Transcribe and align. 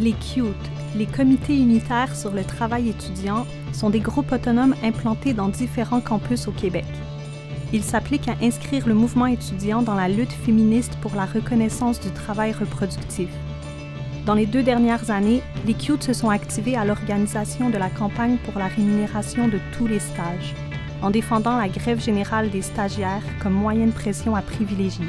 Les 0.00 0.12
CUTE, 0.12 0.70
les 0.96 1.04
comités 1.04 1.54
unitaires 1.54 2.16
sur 2.16 2.32
le 2.32 2.42
travail 2.42 2.88
étudiant, 2.88 3.46
sont 3.74 3.90
des 3.90 4.00
groupes 4.00 4.32
autonomes 4.32 4.74
implantés 4.82 5.34
dans 5.34 5.48
différents 5.48 6.00
campus 6.00 6.48
au 6.48 6.52
Québec. 6.52 6.86
Ils 7.74 7.82
s'appliquent 7.82 8.28
à 8.28 8.36
inscrire 8.40 8.88
le 8.88 8.94
mouvement 8.94 9.26
étudiant 9.26 9.82
dans 9.82 9.94
la 9.94 10.08
lutte 10.08 10.32
féministe 10.32 10.96
pour 11.02 11.14
la 11.14 11.26
reconnaissance 11.26 12.00
du 12.00 12.10
travail 12.12 12.52
reproductif. 12.52 13.28
Dans 14.24 14.32
les 14.32 14.46
deux 14.46 14.62
dernières 14.62 15.10
années, 15.10 15.42
les 15.66 15.74
CUTE 15.74 16.02
se 16.02 16.14
sont 16.14 16.30
activés 16.30 16.76
à 16.76 16.86
l'organisation 16.86 17.68
de 17.68 17.76
la 17.76 17.90
campagne 17.90 18.38
pour 18.38 18.58
la 18.58 18.68
rémunération 18.68 19.48
de 19.48 19.58
tous 19.76 19.86
les 19.86 20.00
stages, 20.00 20.54
en 21.02 21.10
défendant 21.10 21.58
la 21.58 21.68
grève 21.68 22.02
générale 22.02 22.48
des 22.48 22.62
stagiaires 22.62 23.22
comme 23.42 23.52
moyen 23.52 23.84
de 23.84 23.92
pression 23.92 24.34
à 24.34 24.40
privilégier. 24.40 25.08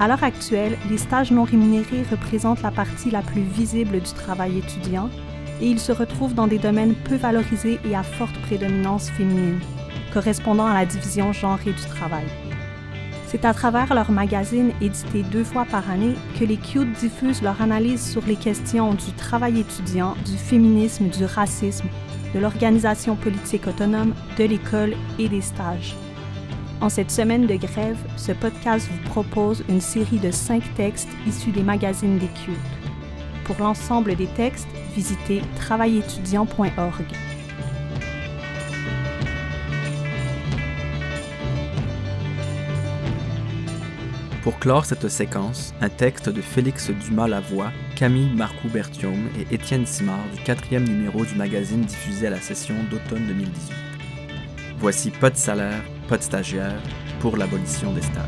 À 0.00 0.08
l'heure 0.08 0.24
actuelle, 0.24 0.78
les 0.88 0.96
stages 0.96 1.30
non 1.30 1.44
rémunérés 1.44 2.04
représentent 2.10 2.62
la 2.62 2.70
partie 2.70 3.10
la 3.10 3.20
plus 3.20 3.42
visible 3.42 4.00
du 4.00 4.12
travail 4.14 4.56
étudiant 4.56 5.10
et 5.60 5.66
ils 5.66 5.78
se 5.78 5.92
retrouvent 5.92 6.32
dans 6.32 6.46
des 6.46 6.58
domaines 6.58 6.94
peu 6.94 7.16
valorisés 7.16 7.78
et 7.84 7.94
à 7.94 8.02
forte 8.02 8.40
prédominance 8.40 9.10
féminine, 9.10 9.60
correspondant 10.14 10.64
à 10.64 10.72
la 10.72 10.86
division 10.86 11.34
genrée 11.34 11.74
du 11.74 11.84
travail. 11.84 12.24
C'est 13.26 13.44
à 13.44 13.52
travers 13.52 13.92
leur 13.92 14.10
magazine 14.10 14.72
édité 14.80 15.22
deux 15.22 15.44
fois 15.44 15.66
par 15.66 15.90
année 15.90 16.14
que 16.38 16.46
les 16.46 16.56
CUTE 16.56 16.92
diffusent 16.94 17.42
leur 17.42 17.60
analyse 17.60 18.02
sur 18.02 18.24
les 18.26 18.36
questions 18.36 18.94
du 18.94 19.12
travail 19.18 19.60
étudiant, 19.60 20.16
du 20.24 20.38
féminisme, 20.38 21.10
du 21.10 21.26
racisme, 21.26 21.88
de 22.34 22.38
l'organisation 22.40 23.16
politique 23.16 23.66
autonome, 23.66 24.14
de 24.38 24.44
l'école 24.44 24.94
et 25.18 25.28
des 25.28 25.42
stages. 25.42 25.94
En 26.80 26.88
cette 26.88 27.10
semaine 27.10 27.46
de 27.46 27.56
grève, 27.56 27.98
ce 28.16 28.32
podcast 28.32 28.88
vous 28.90 29.10
propose 29.10 29.62
une 29.68 29.82
série 29.82 30.18
de 30.18 30.30
cinq 30.30 30.62
textes 30.76 31.10
issus 31.26 31.50
des 31.50 31.62
magazines 31.62 32.18
des. 32.18 32.56
Pour 33.44 33.56
l'ensemble 33.60 34.16
des 34.16 34.28
textes, 34.28 34.68
visitez 34.94 35.42
travailétudiant.org. 35.56 37.04
Pour 44.42 44.58
clore 44.58 44.86
cette 44.86 45.08
séquence, 45.08 45.74
un 45.82 45.90
texte 45.90 46.30
de 46.30 46.40
Félix 46.40 46.88
Dumas-Lavoie, 46.88 47.72
Camille 47.94 48.34
Marcoux-Berthiaume 48.34 49.28
et 49.38 49.54
Étienne 49.54 49.84
Simard 49.84 50.24
du 50.34 50.42
quatrième 50.42 50.84
numéro 50.84 51.26
du 51.26 51.34
magazine 51.34 51.82
diffusé 51.82 52.28
à 52.28 52.30
la 52.30 52.40
session 52.40 52.74
d'automne 52.90 53.26
2018. 53.26 53.74
Voici 54.78 55.10
pas 55.10 55.28
de 55.28 55.36
salaire, 55.36 55.82
de 56.16 56.22
stagiaire 56.22 56.82
pour 57.20 57.36
l'abolition 57.36 57.92
des 57.92 58.02
stages. 58.02 58.26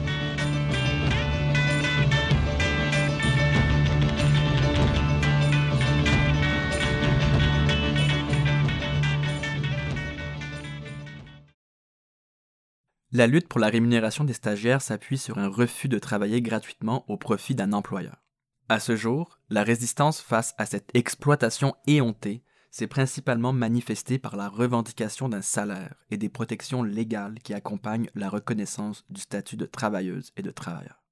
La 13.15 13.27
lutte 13.27 13.49
pour 13.49 13.61
la 13.61 13.69
rémunération 13.69 14.25
des 14.25 14.33
stagiaires 14.33 14.81
s'appuie 14.81 15.19
sur 15.19 15.39
un 15.39 15.49
refus 15.49 15.89
de 15.89 15.99
travailler 15.99 16.41
gratuitement 16.41 17.05
au 17.09 17.19
profit 17.19 17.55
d'un 17.55 17.75
employeur. 17.75 18.23
À 18.71 18.81
ce 18.81 18.97
jour, 18.97 19.39
la 19.51 19.65
résistance 19.65 20.21
face 20.23 20.55
à 20.57 20.65
cette 20.65 20.91
exploitation 20.95 21.75
éhontée 21.87 22.43
s'est 22.73 22.89
principalement 22.89 23.53
manifestée 23.53 24.19
par 24.19 24.35
la 24.35 24.49
revendication 24.49 25.29
d'un 25.29 25.43
salaire 25.43 25.95
et 26.11 26.17
des 26.17 26.29
protections 26.29 26.83
légales 26.83 27.39
qui 27.39 27.55
accompagnent 27.55 28.11
la 28.17 28.29
reconnaissance 28.29 29.05
du 29.11 29.21
statut 29.21 29.57
de 29.57 29.67
travailleuse 29.67 30.33
et 30.37 30.43
de 30.43 30.51
travailleur. 30.51 31.05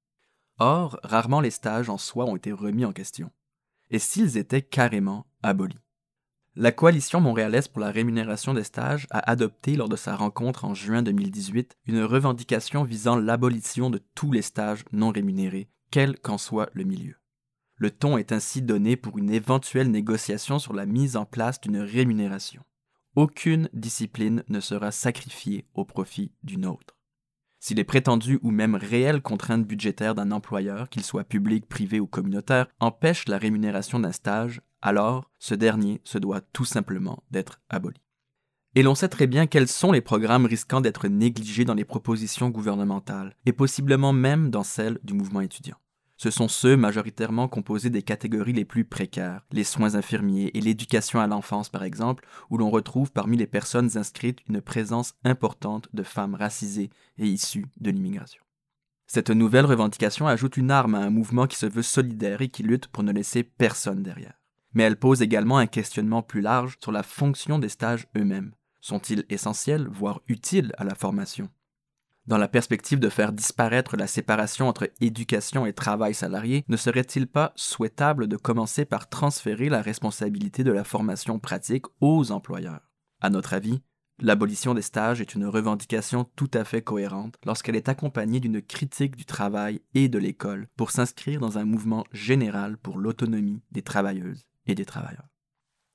Or, 0.58 0.98
rarement 1.04 1.40
les 1.40 1.52
stages 1.52 1.88
en 1.88 1.98
soi 1.98 2.24
ont 2.24 2.34
été 2.34 2.50
remis 2.50 2.84
en 2.84 2.92
question. 2.92 3.30
Et 3.90 4.00
s'ils 4.00 4.36
étaient 4.36 4.62
carrément 4.62 5.26
abolis 5.44 5.78
la 6.56 6.72
Coalition 6.72 7.20
montréalaise 7.20 7.68
pour 7.68 7.80
la 7.80 7.92
rémunération 7.92 8.54
des 8.54 8.64
stages 8.64 9.06
a 9.10 9.30
adopté 9.30 9.76
lors 9.76 9.88
de 9.88 9.94
sa 9.94 10.16
rencontre 10.16 10.64
en 10.64 10.74
juin 10.74 11.00
2018 11.00 11.76
une 11.86 12.02
revendication 12.02 12.82
visant 12.82 13.16
l'abolition 13.16 13.88
de 13.88 14.02
tous 14.16 14.32
les 14.32 14.42
stages 14.42 14.84
non 14.90 15.10
rémunérés, 15.10 15.70
quel 15.92 16.18
qu'en 16.18 16.38
soit 16.38 16.68
le 16.74 16.82
milieu. 16.82 17.19
Le 17.80 17.90
ton 17.90 18.18
est 18.18 18.30
ainsi 18.30 18.60
donné 18.60 18.94
pour 18.94 19.16
une 19.16 19.30
éventuelle 19.30 19.90
négociation 19.90 20.58
sur 20.58 20.74
la 20.74 20.84
mise 20.84 21.16
en 21.16 21.24
place 21.24 21.62
d'une 21.62 21.78
rémunération. 21.78 22.62
Aucune 23.16 23.70
discipline 23.72 24.44
ne 24.50 24.60
sera 24.60 24.92
sacrifiée 24.92 25.66
au 25.72 25.86
profit 25.86 26.30
d'une 26.42 26.66
autre. 26.66 26.98
Si 27.58 27.74
les 27.74 27.84
prétendues 27.84 28.38
ou 28.42 28.50
même 28.50 28.74
réelles 28.74 29.22
contraintes 29.22 29.66
budgétaires 29.66 30.14
d'un 30.14 30.30
employeur, 30.30 30.90
qu'il 30.90 31.02
soit 31.02 31.24
public, 31.24 31.66
privé 31.70 32.00
ou 32.00 32.06
communautaire, 32.06 32.66
empêchent 32.80 33.28
la 33.28 33.38
rémunération 33.38 33.98
d'un 33.98 34.12
stage, 34.12 34.60
alors 34.82 35.30
ce 35.38 35.54
dernier 35.54 36.02
se 36.04 36.18
doit 36.18 36.42
tout 36.42 36.66
simplement 36.66 37.22
d'être 37.30 37.62
aboli. 37.70 38.02
Et 38.74 38.82
l'on 38.82 38.94
sait 38.94 39.08
très 39.08 39.26
bien 39.26 39.46
quels 39.46 39.68
sont 39.68 39.90
les 39.90 40.02
programmes 40.02 40.44
risquant 40.44 40.82
d'être 40.82 41.08
négligés 41.08 41.64
dans 41.64 41.74
les 41.74 41.86
propositions 41.86 42.50
gouvernementales, 42.50 43.34
et 43.46 43.54
possiblement 43.54 44.12
même 44.12 44.50
dans 44.50 44.64
celles 44.64 44.98
du 45.02 45.14
mouvement 45.14 45.40
étudiant. 45.40 45.78
Ce 46.22 46.30
sont 46.30 46.48
ceux 46.48 46.76
majoritairement 46.76 47.48
composés 47.48 47.88
des 47.88 48.02
catégories 48.02 48.52
les 48.52 48.66
plus 48.66 48.84
précaires, 48.84 49.46
les 49.52 49.64
soins 49.64 49.94
infirmiers 49.94 50.50
et 50.52 50.60
l'éducation 50.60 51.18
à 51.18 51.26
l'enfance 51.26 51.70
par 51.70 51.82
exemple, 51.82 52.26
où 52.50 52.58
l'on 52.58 52.68
retrouve 52.68 53.10
parmi 53.10 53.38
les 53.38 53.46
personnes 53.46 53.96
inscrites 53.96 54.40
une 54.46 54.60
présence 54.60 55.14
importante 55.24 55.88
de 55.94 56.02
femmes 56.02 56.34
racisées 56.34 56.90
et 57.16 57.26
issues 57.26 57.64
de 57.80 57.90
l'immigration. 57.90 58.42
Cette 59.06 59.30
nouvelle 59.30 59.64
revendication 59.64 60.26
ajoute 60.26 60.58
une 60.58 60.70
arme 60.70 60.94
à 60.94 61.00
un 61.00 61.08
mouvement 61.08 61.46
qui 61.46 61.56
se 61.56 61.64
veut 61.64 61.80
solidaire 61.80 62.42
et 62.42 62.48
qui 62.48 62.64
lutte 62.64 62.88
pour 62.88 63.02
ne 63.02 63.12
laisser 63.12 63.42
personne 63.42 64.02
derrière 64.02 64.34
mais 64.72 64.84
elle 64.84 64.96
pose 64.96 65.22
également 65.22 65.58
un 65.58 65.66
questionnement 65.66 66.22
plus 66.22 66.40
large 66.40 66.76
sur 66.80 66.92
la 66.92 67.02
fonction 67.02 67.58
des 67.58 67.68
stages 67.68 68.06
eux-mêmes. 68.16 68.54
Sont-ils 68.80 69.24
essentiels, 69.28 69.88
voire 69.88 70.20
utiles 70.28 70.72
à 70.78 70.84
la 70.84 70.94
formation 70.94 71.48
Dans 72.26 72.38
la 72.38 72.48
perspective 72.48 73.00
de 73.00 73.08
faire 73.08 73.32
disparaître 73.32 73.96
la 73.96 74.06
séparation 74.06 74.68
entre 74.68 74.90
éducation 75.00 75.66
et 75.66 75.72
travail 75.72 76.14
salarié, 76.14 76.64
ne 76.68 76.76
serait-il 76.76 77.26
pas 77.26 77.52
souhaitable 77.56 78.28
de 78.28 78.36
commencer 78.36 78.84
par 78.84 79.08
transférer 79.08 79.68
la 79.68 79.82
responsabilité 79.82 80.62
de 80.62 80.72
la 80.72 80.84
formation 80.84 81.38
pratique 81.38 81.86
aux 82.00 82.30
employeurs? 82.30 82.88
À 83.20 83.30
notre 83.30 83.54
avis, 83.54 83.82
L'abolition 84.22 84.74
des 84.74 84.82
stages 84.82 85.22
est 85.22 85.34
une 85.34 85.46
revendication 85.46 86.26
tout 86.36 86.50
à 86.52 86.64
fait 86.64 86.82
cohérente 86.82 87.36
lorsqu'elle 87.46 87.76
est 87.76 87.88
accompagnée 87.88 88.38
d'une 88.38 88.60
critique 88.60 89.16
du 89.16 89.24
travail 89.24 89.80
et 89.94 90.10
de 90.10 90.18
l'école 90.18 90.68
pour 90.76 90.90
s'inscrire 90.90 91.40
dans 91.40 91.56
un 91.56 91.64
mouvement 91.64 92.04
général 92.12 92.76
pour 92.76 92.98
l'autonomie 92.98 93.62
des 93.72 93.80
travailleuses 93.80 94.44
et 94.66 94.74
des 94.74 94.84
travailleurs. 94.84 95.30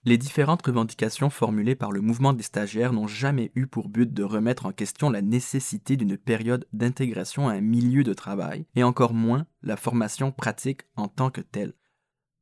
Les 0.08 0.20
différentes 0.20 0.64
revendications 0.64 1.32
formulées 1.32 1.74
par 1.74 1.92
le 1.92 2.00
mouvement 2.00 2.32
des 2.32 2.44
stagiaires 2.44 2.94
n'ont 2.94 3.08
jamais 3.08 3.52
eu 3.56 3.66
pour 3.66 3.90
but 3.90 4.14
de 4.14 4.22
remettre 4.22 4.68
en 4.68 4.72
question 4.72 5.10
la 5.10 5.24
nécessité 5.24 5.98
d'une 5.98 6.16
période 6.16 6.68
d'intégration 6.74 7.50
à 7.50 7.54
un 7.54 7.62
milieu 7.62 8.04
de 8.04 8.14
travail, 8.14 8.68
et 8.76 8.84
encore 8.84 9.16
moins 9.16 9.48
la 9.64 9.78
formation 9.78 10.32
pratique 10.32 10.84
en 10.96 11.08
tant 11.08 11.32
que 11.32 11.42
telle. 11.42 11.74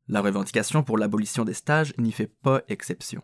La 0.09 0.19
revendication 0.19 0.83
pour 0.83 0.97
l'abolition 0.97 1.45
des 1.45 1.53
stages 1.53 1.93
n'y 1.97 2.11
fait 2.11 2.27
pas 2.27 2.63
exception. 2.67 3.23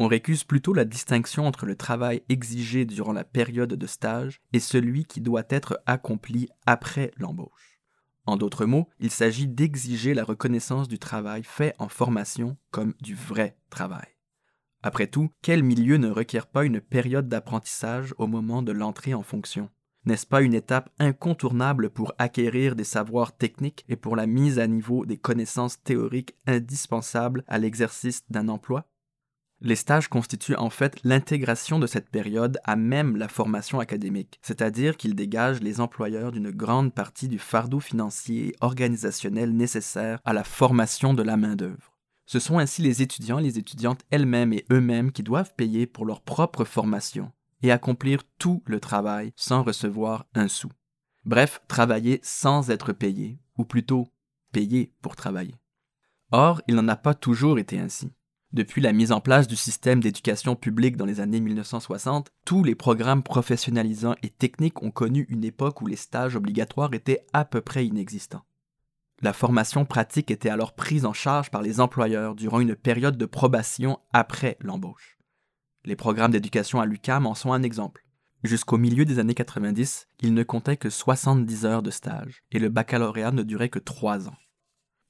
On 0.00 0.08
récuse 0.08 0.42
plutôt 0.42 0.72
la 0.72 0.84
distinction 0.84 1.46
entre 1.46 1.64
le 1.64 1.76
travail 1.76 2.24
exigé 2.28 2.84
durant 2.84 3.12
la 3.12 3.22
période 3.22 3.74
de 3.74 3.86
stage 3.86 4.40
et 4.52 4.58
celui 4.58 5.04
qui 5.04 5.20
doit 5.20 5.44
être 5.48 5.80
accompli 5.86 6.48
après 6.66 7.12
l'embauche. 7.16 7.71
En 8.24 8.36
d'autres 8.36 8.66
mots, 8.66 8.88
il 9.00 9.10
s'agit 9.10 9.48
d'exiger 9.48 10.14
la 10.14 10.24
reconnaissance 10.24 10.88
du 10.88 10.98
travail 10.98 11.42
fait 11.42 11.74
en 11.78 11.88
formation 11.88 12.56
comme 12.70 12.94
du 13.00 13.14
vrai 13.14 13.56
travail. 13.68 14.06
Après 14.82 15.06
tout, 15.06 15.30
quel 15.42 15.62
milieu 15.62 15.96
ne 15.96 16.10
requiert 16.10 16.46
pas 16.46 16.64
une 16.64 16.80
période 16.80 17.28
d'apprentissage 17.28 18.14
au 18.18 18.26
moment 18.26 18.62
de 18.62 18.72
l'entrée 18.72 19.14
en 19.14 19.22
fonction? 19.22 19.70
N'est-ce 20.04 20.26
pas 20.26 20.42
une 20.42 20.54
étape 20.54 20.90
incontournable 20.98 21.90
pour 21.90 22.12
acquérir 22.18 22.74
des 22.74 22.84
savoirs 22.84 23.36
techniques 23.36 23.84
et 23.88 23.94
pour 23.94 24.16
la 24.16 24.26
mise 24.26 24.58
à 24.58 24.66
niveau 24.66 25.06
des 25.06 25.16
connaissances 25.16 25.80
théoriques 25.82 26.34
indispensables 26.46 27.44
à 27.46 27.58
l'exercice 27.58 28.24
d'un 28.28 28.48
emploi? 28.48 28.91
Les 29.62 29.76
stages 29.76 30.08
constituent 30.08 30.56
en 30.56 30.70
fait 30.70 30.98
l'intégration 31.04 31.78
de 31.78 31.86
cette 31.86 32.10
période 32.10 32.58
à 32.64 32.76
même 32.76 33.16
la 33.16 33.28
formation 33.28 33.80
académique, 33.80 34.38
c'est-à-dire 34.42 34.96
qu'ils 34.96 35.14
dégagent 35.14 35.60
les 35.60 35.80
employeurs 35.80 36.32
d'une 36.32 36.50
grande 36.50 36.92
partie 36.92 37.28
du 37.28 37.38
fardeau 37.38 37.80
financier 37.80 38.48
et 38.48 38.56
organisationnel 38.60 39.54
nécessaire 39.56 40.18
à 40.24 40.32
la 40.32 40.44
formation 40.44 41.14
de 41.14 41.22
la 41.22 41.36
main-d'œuvre. 41.36 41.92
Ce 42.26 42.38
sont 42.38 42.58
ainsi 42.58 42.82
les 42.82 43.02
étudiants 43.02 43.38
et 43.38 43.42
les 43.42 43.58
étudiantes 43.58 44.02
elles-mêmes 44.10 44.52
et 44.52 44.66
eux-mêmes 44.70 45.12
qui 45.12 45.22
doivent 45.22 45.54
payer 45.54 45.86
pour 45.86 46.06
leur 46.06 46.20
propre 46.20 46.64
formation 46.64 47.30
et 47.62 47.70
accomplir 47.70 48.22
tout 48.38 48.62
le 48.66 48.80
travail 48.80 49.32
sans 49.36 49.62
recevoir 49.62 50.26
un 50.34 50.48
sou. 50.48 50.68
Bref, 51.24 51.60
travailler 51.68 52.18
sans 52.22 52.70
être 52.70 52.92
payé, 52.92 53.38
ou 53.56 53.64
plutôt 53.64 54.08
payer 54.50 54.92
pour 55.02 55.14
travailler. 55.14 55.54
Or, 56.32 56.60
il 56.66 56.74
n'en 56.74 56.88
a 56.88 56.96
pas 56.96 57.14
toujours 57.14 57.58
été 57.58 57.78
ainsi. 57.78 58.10
Depuis 58.52 58.82
la 58.82 58.92
mise 58.92 59.12
en 59.12 59.20
place 59.22 59.48
du 59.48 59.56
système 59.56 60.00
d'éducation 60.02 60.56
publique 60.56 60.98
dans 60.98 61.06
les 61.06 61.20
années 61.20 61.40
1960, 61.40 62.28
tous 62.44 62.62
les 62.62 62.74
programmes 62.74 63.22
professionnalisants 63.22 64.14
et 64.22 64.28
techniques 64.28 64.82
ont 64.82 64.90
connu 64.90 65.26
une 65.30 65.44
époque 65.44 65.80
où 65.80 65.86
les 65.86 65.96
stages 65.96 66.36
obligatoires 66.36 66.92
étaient 66.92 67.24
à 67.32 67.46
peu 67.46 67.62
près 67.62 67.86
inexistants. 67.86 68.44
La 69.22 69.32
formation 69.32 69.86
pratique 69.86 70.30
était 70.30 70.50
alors 70.50 70.74
prise 70.74 71.06
en 71.06 71.14
charge 71.14 71.50
par 71.50 71.62
les 71.62 71.80
employeurs 71.80 72.34
durant 72.34 72.60
une 72.60 72.76
période 72.76 73.16
de 73.16 73.24
probation 73.24 73.98
après 74.12 74.58
l'embauche. 74.60 75.16
Les 75.86 75.96
programmes 75.96 76.32
d'éducation 76.32 76.78
à 76.78 76.84
l'UCAM 76.84 77.26
en 77.26 77.34
sont 77.34 77.54
un 77.54 77.62
exemple. 77.62 78.04
Jusqu'au 78.42 78.76
milieu 78.76 79.06
des 79.06 79.18
années 79.18 79.34
90, 79.34 80.08
il 80.20 80.34
ne 80.34 80.42
comptait 80.42 80.76
que 80.76 80.90
70 80.90 81.64
heures 81.64 81.82
de 81.82 81.90
stage 81.90 82.42
et 82.50 82.58
le 82.58 82.68
baccalauréat 82.68 83.32
ne 83.32 83.44
durait 83.44 83.70
que 83.70 83.78
3 83.78 84.28
ans. 84.28 84.36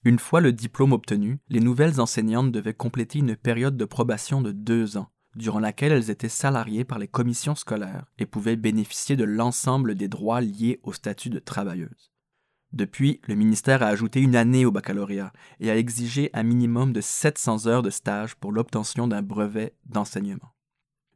Une 0.04 0.19
fois 0.19 0.40
le 0.40 0.52
diplôme 0.52 0.93
obtenu, 0.93 1.38
les 1.49 1.60
nouvelles 1.60 2.00
enseignantes 2.00 2.50
devaient 2.50 2.75
compléter 2.75 3.20
une 3.20 3.37
période 3.37 3.76
de 3.76 3.84
probation 3.84 4.43
de 4.43 4.50
2 4.50 4.96
ans, 4.96 5.12
durant 5.37 5.60
laquelle 5.60 5.93
elles 5.93 6.10
étaient 6.10 6.28
salariées 6.28 6.84
par 6.84 6.99
les 6.99 7.06
commissions 7.06 7.54
scolaires 7.54 8.06
et 8.19 8.26
pouvaient 8.26 8.56
bénéficier 8.56 9.14
de 9.14 9.25
l'ensemble 9.25 9.94
des 9.94 10.08
droits 10.08 10.40
liés 10.40 10.81
au 10.82 10.93
statut 10.93 11.31
de 11.31 11.38
travailleuse. 11.38 12.10
Depuis, 12.72 13.20
le 13.28 13.34
ministère 13.37 13.82
a 13.82 13.88
ajouté 13.88 14.20
une 14.20 14.34
année 14.34 14.64
au 14.64 14.72
baccalauréat 14.72 15.32
et 15.60 15.70
a 15.70 15.76
exigé 15.76 16.31
un 16.32 16.43
minimum 16.43 16.93
de 16.93 17.00
700 17.00 17.66
heures 17.66 17.82
de 17.82 17.90
stage 17.90 18.34
pour 18.34 18.50
l'obtention 18.50 19.06
d'un 19.06 19.22
brevet 19.22 19.76
d'enseignement. 19.87 20.55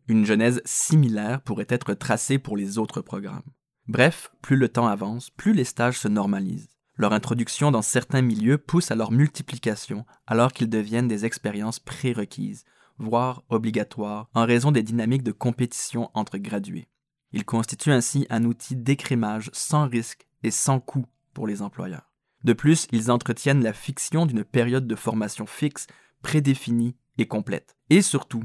Une 0.07 0.27
genèse 0.27 0.61
similaire 0.65 1.41
pourrait 1.41 1.67
être 1.69 1.95
tracée 1.95 2.39
pour 2.39 2.57
les 2.57 2.79
autres 2.79 3.01
programmes. 3.01 3.43
Bref, 3.89 4.31
plus 4.43 4.57
le 4.57 4.69
temps 4.69 4.87
avance, 4.87 5.31
plus 5.31 5.55
les 5.55 5.65
stages 5.65 5.99
se 5.99 6.09
normalisent. 6.09 6.76
Leur 6.99 7.13
introduction 7.13 7.71
dans 7.71 7.83
certains 7.83 8.23
milieux 8.23 8.57
pousse 8.57 8.91
à 8.91 8.95
leur 8.95 9.13
multiplication 9.13 10.07
alors 10.27 10.53
qu'ils 10.53 10.71
deviennent 10.71 11.09
des 11.09 11.27
expériences 11.27 11.79
prérequises, 11.79 12.65
voire 12.99 13.43
obligatoires, 13.51 14.31
en 14.35 14.47
raison 14.47 14.73
des 14.73 14.83
dynamiques 14.83 15.23
de 15.23 15.33
compétition 15.33 16.11
entre 16.15 16.39
gradués. 16.39 16.89
Ils 17.33 17.45
constituent 17.45 17.93
ainsi 17.93 18.27
un 18.31 18.45
outil 18.45 18.77
d'écrémage 18.77 19.51
sans 19.53 19.87
risque 19.87 20.27
et 20.43 20.51
sans 20.51 20.81
coût 20.81 21.05
pour 21.35 21.47
les 21.47 21.61
employeurs. 21.61 22.11
De 22.45 22.55
plus, 22.55 22.87
ils 22.93 23.11
entretiennent 23.11 23.63
la 23.63 23.75
fiction 23.75 24.25
d'une 24.25 24.45
période 24.45 24.87
de 24.87 24.95
formation 24.95 25.45
fixe, 25.45 25.87
prédéfinie 26.23 26.97
et 27.19 27.27
complète. 27.27 27.77
Et 27.91 28.01
surtout, 28.01 28.45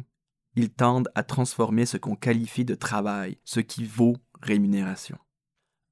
ils 0.56 0.72
tendent 0.72 1.10
à 1.16 1.24
transformer 1.24 1.86
ce 1.86 1.98
qu'on 1.98 2.16
qualifie 2.16 2.66
de 2.66 2.76
travail, 2.76 3.38
ce 3.46 3.62
qui 3.62 3.86
vaut 3.86 4.18
rémunération. 4.42 5.18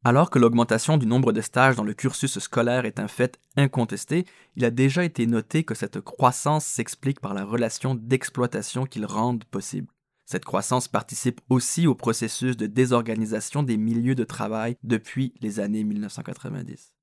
Alors 0.06 0.30
que 0.30 0.40
l'augmentation 0.40 0.98
du 0.98 1.06
nombre 1.06 1.34
de 1.34 1.42
stages 1.42 1.76
dans 1.76 1.84
le 1.84 1.94
cursus 1.94 2.40
scolaire 2.40 2.86
est 2.86 3.00
un 3.00 3.10
fait 3.10 3.38
incontesté, 3.58 4.26
il 4.56 4.64
a 4.64 4.72
déjà 4.72 5.04
été 5.04 5.28
noté 5.28 5.66
que 5.66 5.76
cette 5.76 6.00
croissance 6.00 6.66
s'explique 6.66 7.20
par 7.20 7.34
la 7.34 7.44
relation 7.44 7.96
d'exploitation 7.96 8.86
qu'ils 8.86 9.06
rendent 9.06 9.44
possible. 9.44 9.90
Cette 10.26 10.46
croissance 10.46 10.88
participe 10.88 11.42
aussi 11.50 11.86
au 11.86 11.96
processus 11.96 12.56
de 12.56 12.68
désorganisation 12.68 13.62
des 13.62 13.76
milieux 13.76 14.16
de 14.16 14.24
travail 14.24 14.78
depuis 14.84 15.34
les 15.42 15.60
années 15.60 15.84
1990. 15.84 16.94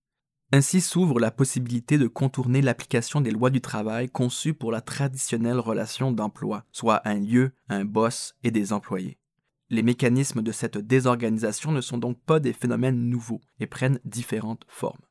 Ainsi 0.52 0.81
s'ouvre 0.81 1.20
la 1.20 1.32
possibilité 1.32 1.99
de 1.99 2.06
contourner 2.06 2.62
l'application 2.62 3.20
des 3.20 3.32
lois 3.32 3.50
du 3.50 3.60
travail 3.60 4.08
conçues 4.08 4.54
pour 4.54 4.72
la 4.72 4.81
traditionnelle 4.81 5.58
relation 5.58 6.12
d'emploi, 6.12 6.64
soit 6.72 7.06
un 7.06 7.19
lieu, 7.19 7.52
un 7.69 7.84
boss 7.84 8.37
et 8.42 8.52
des 8.52 8.72
employés. 8.72 9.19
Les 9.68 9.82
mécanismes 9.82 10.42
de 10.42 10.52
cette 10.52 10.78
désorganisation 10.78 11.72
ne 11.72 11.80
sont 11.80 11.98
donc 11.98 12.20
pas 12.20 12.38
des 12.38 12.52
phénomènes 12.52 13.08
nouveaux 13.08 13.40
et 13.58 13.66
prennent 13.66 13.98
différentes 14.04 14.64
formes. 14.68 15.02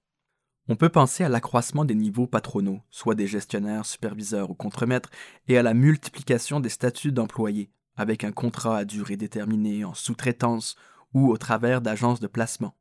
On 0.68 0.78
peut 0.78 0.90
penser 0.90 1.24
à 1.24 1.30
l'accroissement 1.30 1.86
des 1.86 1.94
niveaux 1.94 2.26
patronaux, 2.26 2.80
soit 2.90 3.16
des 3.16 3.28
gestionnaires, 3.28 3.86
superviseurs 3.86 4.50
ou 4.50 4.56
contremaîtres, 4.56 5.12
et 5.48 5.58
à 5.58 5.64
la 5.64 5.74
multiplication 5.74 6.60
des 6.60 6.70
statuts 6.70 7.12
d'employés, 7.12 7.70
avec 7.98 8.24
un 8.24 8.32
contrat 8.32 8.78
à 8.78 8.86
durée 8.86 9.18
déterminée 9.18 9.86
en 9.86 9.94
sous-traitance 9.94 10.76
ou 11.14 11.30
au 11.30 11.38
travers 11.38 11.82
d'agences 11.82 12.20
de 12.20 12.28
placement. 12.28 12.76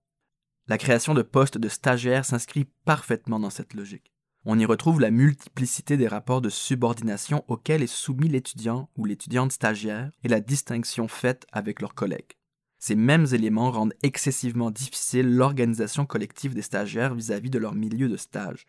La 0.66 0.78
création 0.78 1.12
de 1.12 1.22
postes 1.22 1.58
de 1.58 1.68
stagiaires 1.68 2.24
s'inscrit 2.24 2.66
parfaitement 2.84 3.38
dans 3.38 3.50
cette 3.50 3.74
logique. 3.74 4.13
On 4.46 4.58
y 4.58 4.66
retrouve 4.66 5.00
la 5.00 5.10
multiplicité 5.10 5.96
des 5.96 6.06
rapports 6.06 6.42
de 6.42 6.50
subordination 6.50 7.44
auxquels 7.48 7.82
est 7.82 7.86
soumis 7.86 8.28
l'étudiant 8.28 8.90
ou 8.96 9.06
l'étudiante 9.06 9.52
stagiaire 9.52 10.10
et 10.22 10.28
la 10.28 10.40
distinction 10.40 11.08
faite 11.08 11.46
avec 11.50 11.80
leurs 11.80 11.94
collègues. 11.94 12.32
Ces 12.78 12.94
mêmes 12.94 13.26
éléments 13.32 13.70
rendent 13.70 13.94
excessivement 14.02 14.70
difficile 14.70 15.34
l'organisation 15.34 16.04
collective 16.04 16.54
des 16.54 16.60
stagiaires 16.60 17.14
vis-à-vis 17.14 17.48
de 17.48 17.58
leur 17.58 17.74
milieu 17.74 18.10
de 18.10 18.18
stage. 18.18 18.66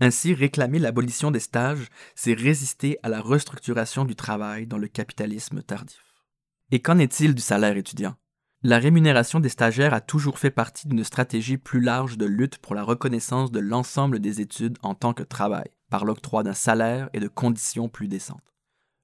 Ainsi, 0.00 0.32
réclamer 0.32 0.78
l'abolition 0.78 1.30
des 1.30 1.40
stages, 1.40 1.88
c'est 2.14 2.32
résister 2.32 2.98
à 3.02 3.10
la 3.10 3.20
restructuration 3.20 4.06
du 4.06 4.16
travail 4.16 4.66
dans 4.66 4.78
le 4.78 4.88
capitalisme 4.88 5.62
tardif. 5.62 6.24
Et 6.70 6.80
qu'en 6.80 6.98
est-il 6.98 7.34
du 7.34 7.42
salaire 7.42 7.76
étudiant? 7.76 8.16
La 8.66 8.78
rémunération 8.78 9.40
des 9.40 9.50
stagiaires 9.50 9.92
a 9.92 10.00
toujours 10.00 10.38
fait 10.38 10.50
partie 10.50 10.88
d'une 10.88 11.04
stratégie 11.04 11.58
plus 11.58 11.82
large 11.82 12.16
de 12.16 12.24
lutte 12.24 12.56
pour 12.56 12.74
la 12.74 12.82
reconnaissance 12.82 13.52
de 13.52 13.60
l'ensemble 13.60 14.20
des 14.20 14.40
études 14.40 14.78
en 14.82 14.94
tant 14.94 15.12
que 15.12 15.22
travail, 15.22 15.68
par 15.90 16.06
l'octroi 16.06 16.42
d'un 16.42 16.54
salaire 16.54 17.10
et 17.12 17.20
de 17.20 17.28
conditions 17.28 17.90
plus 17.90 18.08
décentes. 18.08 18.54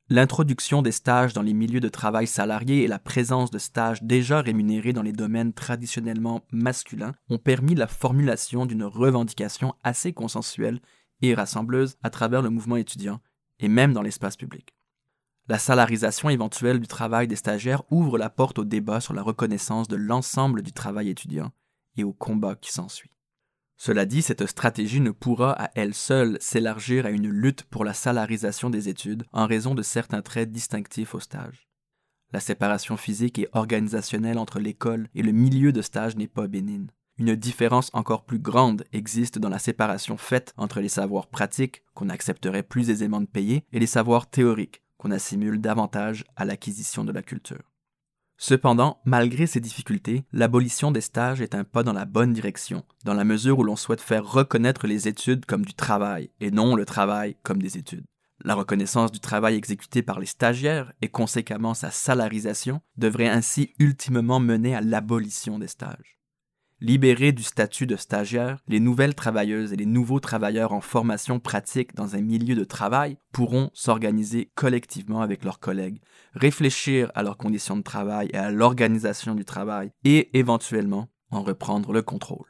L'introduction 0.08 0.80
des 0.80 0.92
stages 0.92 1.34
dans 1.34 1.42
les 1.42 1.52
milieux 1.52 1.80
de 1.80 1.90
travail 1.90 2.26
salariés 2.26 2.84
et 2.84 2.88
la 2.88 2.98
présence 2.98 3.50
de 3.50 3.58
stages 3.58 4.02
déjà 4.02 4.40
rémunérés 4.40 4.94
dans 4.94 5.02
les 5.02 5.12
domaines 5.12 5.52
traditionnellement 5.52 6.40
masculins 6.50 7.12
ont 7.28 7.38
permis 7.38 7.74
la 7.74 7.86
formulation 7.86 8.64
d'une 8.64 8.84
revendication 8.84 9.74
assez 9.84 10.14
consensuelle 10.14 10.80
et 11.20 11.34
rassembleuse 11.34 11.98
à 12.02 12.08
travers 12.08 12.40
le 12.40 12.48
mouvement 12.48 12.76
étudiant 12.76 13.20
et 13.58 13.68
même 13.68 13.92
dans 13.92 14.02
l'espace 14.02 14.38
public. 14.38 14.74
La 15.50 15.58
salarisation 15.58 16.30
éventuelle 16.30 16.78
du 16.78 16.86
travail 16.86 17.26
des 17.26 17.34
stagiaires 17.34 17.82
ouvre 17.90 18.18
la 18.18 18.30
porte 18.30 18.60
au 18.60 18.64
débat 18.64 19.00
sur 19.00 19.14
la 19.14 19.22
reconnaissance 19.22 19.88
de 19.88 19.96
l'ensemble 19.96 20.62
du 20.62 20.70
travail 20.72 21.08
étudiant 21.08 21.50
et 21.96 22.04
au 22.04 22.12
combat 22.12 22.54
qui 22.54 22.70
s'ensuit. 22.70 23.10
Cela 23.76 24.06
dit, 24.06 24.22
cette 24.22 24.46
stratégie 24.46 25.00
ne 25.00 25.10
pourra 25.10 25.60
à 25.60 25.72
elle 25.74 25.92
seule 25.92 26.38
s'élargir 26.40 27.04
à 27.04 27.10
une 27.10 27.26
lutte 27.26 27.64
pour 27.64 27.84
la 27.84 27.94
salarisation 27.94 28.70
des 28.70 28.88
études 28.88 29.24
en 29.32 29.48
raison 29.48 29.74
de 29.74 29.82
certains 29.82 30.22
traits 30.22 30.52
distinctifs 30.52 31.16
au 31.16 31.18
stage. 31.18 31.66
La 32.32 32.38
séparation 32.38 32.96
physique 32.96 33.40
et 33.40 33.48
organisationnelle 33.52 34.38
entre 34.38 34.60
l'école 34.60 35.08
et 35.16 35.22
le 35.24 35.32
milieu 35.32 35.72
de 35.72 35.82
stage 35.82 36.14
n'est 36.14 36.28
pas 36.28 36.46
bénigne. 36.46 36.92
Une 37.18 37.34
différence 37.34 37.90
encore 37.92 38.24
plus 38.24 38.38
grande 38.38 38.84
existe 38.92 39.40
dans 39.40 39.48
la 39.48 39.58
séparation 39.58 40.16
faite 40.16 40.54
entre 40.56 40.78
les 40.78 40.88
savoirs 40.88 41.26
pratiques, 41.26 41.82
qu'on 41.94 42.08
accepterait 42.08 42.62
plus 42.62 42.88
aisément 42.88 43.20
de 43.20 43.26
payer, 43.26 43.64
et 43.72 43.80
les 43.80 43.88
savoirs 43.88 44.30
théoriques, 44.30 44.84
qu'on 45.00 45.10
assimile 45.10 45.62
davantage 45.62 46.26
à 46.36 46.44
l'acquisition 46.44 47.04
de 47.04 47.12
la 47.12 47.22
culture. 47.22 47.72
Cependant, 48.36 49.00
malgré 49.06 49.46
ces 49.46 49.60
difficultés, 49.60 50.24
l'abolition 50.30 50.90
des 50.90 51.00
stages 51.00 51.40
est 51.40 51.54
un 51.54 51.64
pas 51.64 51.82
dans 51.82 51.94
la 51.94 52.04
bonne 52.04 52.34
direction, 52.34 52.84
dans 53.04 53.14
la 53.14 53.24
mesure 53.24 53.58
où 53.58 53.64
l'on 53.64 53.76
souhaite 53.76 54.02
faire 54.02 54.30
reconnaître 54.30 54.86
les 54.86 55.08
études 55.08 55.46
comme 55.46 55.64
du 55.64 55.72
travail, 55.72 56.30
et 56.40 56.50
non 56.50 56.76
le 56.76 56.84
travail 56.84 57.36
comme 57.42 57.62
des 57.62 57.78
études. 57.78 58.04
La 58.44 58.54
reconnaissance 58.54 59.10
du 59.10 59.20
travail 59.20 59.54
exécuté 59.54 60.02
par 60.02 60.20
les 60.20 60.26
stagiaires, 60.26 60.92
et 61.00 61.08
conséquemment 61.08 61.72
sa 61.74 61.90
salarisation, 61.90 62.82
devrait 62.98 63.28
ainsi 63.28 63.72
ultimement 63.78 64.40
mener 64.40 64.74
à 64.74 64.82
l'abolition 64.82 65.58
des 65.58 65.68
stages. 65.68 66.19
Libérés 66.82 67.32
du 67.32 67.42
statut 67.42 67.86
de 67.86 67.96
stagiaire, 67.96 68.56
les 68.66 68.80
nouvelles 68.80 69.14
travailleuses 69.14 69.74
et 69.74 69.76
les 69.76 69.84
nouveaux 69.84 70.18
travailleurs 70.18 70.72
en 70.72 70.80
formation 70.80 71.38
pratique 71.38 71.94
dans 71.94 72.16
un 72.16 72.22
milieu 72.22 72.54
de 72.54 72.64
travail 72.64 73.18
pourront 73.32 73.68
s'organiser 73.74 74.50
collectivement 74.54 75.20
avec 75.20 75.44
leurs 75.44 75.60
collègues, 75.60 76.00
réfléchir 76.32 77.12
à 77.14 77.22
leurs 77.22 77.36
conditions 77.36 77.76
de 77.76 77.82
travail 77.82 78.30
et 78.32 78.38
à 78.38 78.50
l'organisation 78.50 79.34
du 79.34 79.44
travail 79.44 79.90
et 80.04 80.38
éventuellement 80.38 81.08
en 81.30 81.42
reprendre 81.42 81.92
le 81.92 82.00
contrôle. 82.00 82.48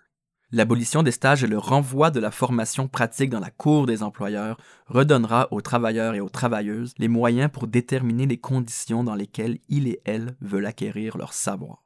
L'abolition 0.52 1.02
des 1.02 1.10
stages 1.10 1.42
et 1.42 1.48
le 1.48 1.58
renvoi 1.58 2.12
de 2.12 2.20
la 2.20 2.30
formation 2.30 2.86
pratique 2.86 3.30
dans 3.30 3.40
la 3.40 3.50
cour 3.50 3.86
des 3.86 4.04
employeurs 4.04 4.58
redonnera 4.86 5.48
aux 5.50 5.60
travailleurs 5.60 6.14
et 6.14 6.20
aux 6.20 6.28
travailleuses 6.28 6.94
les 6.98 7.08
moyens 7.08 7.50
pour 7.52 7.66
déterminer 7.66 8.26
les 8.26 8.38
conditions 8.38 9.02
dans 9.02 9.16
lesquelles 9.16 9.58
ils 9.68 9.88
et 9.88 10.00
elles 10.04 10.36
veulent 10.40 10.66
acquérir 10.66 11.18
leur 11.18 11.32
savoir. 11.32 11.82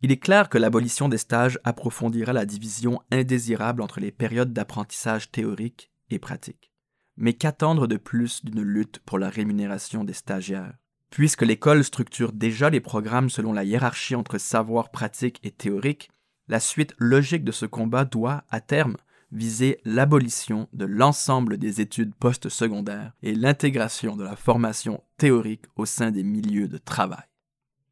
Il 0.00 0.12
est 0.12 0.18
clair 0.18 0.48
que 0.48 0.58
l'abolition 0.58 1.08
des 1.08 1.18
stages 1.18 1.58
approfondira 1.64 2.32
la 2.32 2.46
division 2.46 3.02
indésirable 3.10 3.82
entre 3.82 3.98
les 3.98 4.12
périodes 4.12 4.52
d'apprentissage 4.52 5.32
théorique 5.32 5.90
et 6.10 6.20
pratique. 6.20 6.72
Mais 7.16 7.32
qu'attendre 7.32 7.88
de 7.88 7.96
plus 7.96 8.44
d'une 8.44 8.62
lutte 8.62 9.00
pour 9.00 9.18
la 9.18 9.28
rémunération 9.28 10.04
des 10.04 10.12
stagiaires? 10.12 10.74
Puisque 11.10 11.42
l'école 11.42 11.82
structure 11.82 12.32
déjà 12.32 12.70
les 12.70 12.80
programmes 12.80 13.28
selon 13.28 13.52
la 13.52 13.64
hiérarchie 13.64 14.14
entre 14.14 14.38
savoir 14.38 14.90
pratique 14.90 15.40
et 15.42 15.50
théorique, 15.50 16.10
la 16.46 16.60
suite 16.60 16.94
logique 16.98 17.44
de 17.44 17.52
ce 17.52 17.66
combat 17.66 18.04
doit, 18.04 18.44
à 18.50 18.60
terme, 18.60 18.96
viser 19.32 19.80
l'abolition 19.84 20.68
de 20.72 20.84
l'ensemble 20.84 21.58
des 21.58 21.80
études 21.80 22.14
postsecondaires 22.14 23.12
et 23.22 23.34
l'intégration 23.34 24.16
de 24.16 24.24
la 24.24 24.36
formation 24.36 25.02
théorique 25.16 25.64
au 25.76 25.86
sein 25.86 26.10
des 26.10 26.22
milieux 26.22 26.68
de 26.68 26.78
travail. 26.78 27.27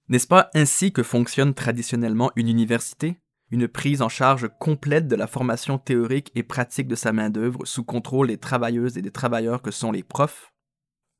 N'est-ce 0.08 0.28
pas 0.28 0.50
ainsi 0.54 0.92
que 0.92 1.02
fonctionne 1.02 1.52
traditionnellement 1.52 2.30
une 2.36 2.48
université? 2.48 3.18
Une 3.50 3.66
prise 3.66 4.02
en 4.02 4.08
charge 4.08 4.48
complète 4.60 5.08
de 5.08 5.16
la 5.16 5.26
formation 5.26 5.78
théorique 5.78 6.30
et 6.34 6.44
pratique 6.44 6.86
de 6.86 6.94
sa 6.94 7.12
main-d'œuvre 7.12 7.64
sous 7.64 7.82
contrôle 7.82 8.28
des 8.28 8.38
travailleuses 8.38 8.98
et 8.98 9.02
des 9.02 9.10
travailleurs 9.10 9.62
que 9.62 9.72
sont 9.72 9.90
les 9.90 10.04
profs? 10.04 10.52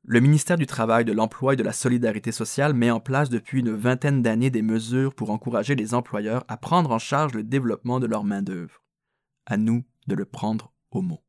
Le 0.05 0.21
ministère 0.21 0.57
du 0.57 0.67
Travail, 0.67 1.05
de 1.05 1.13
l'Emploi 1.13 1.55
et 1.55 1.57
de 1.57 1.65
la 1.65 1.73
Solidarité 1.73 2.31
sociale 2.31 2.75
met 2.75 2.93
en 2.93 3.01
place 3.01 3.29
depuis 3.29 3.59
une 3.59 3.75
vingtaine 3.75 4.23
d'années 4.23 4.51
des 4.51 4.63
mesures 4.63 5.13
pour 5.13 5.31
encourager 5.31 5.75
les 5.75 5.95
employeurs 5.95 6.45
à 6.47 6.57
prendre 6.57 6.93
en 6.93 7.01
charge 7.01 7.35
le 7.35 7.43
développement 7.43 7.99
de 7.99 8.07
leur 8.07 8.23
main-d'œuvre. 8.23 8.85
À 9.47 9.57
nous 9.57 9.85
de 10.07 10.15
le 10.15 10.25
prendre 10.25 10.73
homo. 10.93 11.26